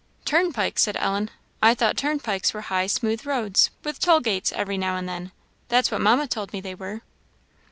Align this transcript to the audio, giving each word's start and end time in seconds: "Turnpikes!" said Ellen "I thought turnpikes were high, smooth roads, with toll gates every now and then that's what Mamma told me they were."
"Turnpikes!" 0.25 0.81
said 0.81 0.97
Ellen 0.97 1.29
"I 1.61 1.75
thought 1.75 1.95
turnpikes 1.95 2.55
were 2.55 2.61
high, 2.73 2.87
smooth 2.87 3.23
roads, 3.23 3.69
with 3.83 3.99
toll 3.99 4.19
gates 4.19 4.51
every 4.51 4.75
now 4.75 4.95
and 4.95 5.07
then 5.07 5.31
that's 5.67 5.91
what 5.91 6.01
Mamma 6.01 6.25
told 6.25 6.53
me 6.53 6.59
they 6.59 6.73
were." 6.73 7.01